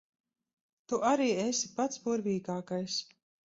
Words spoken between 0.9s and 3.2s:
Tu arī esi pats burvīgākais.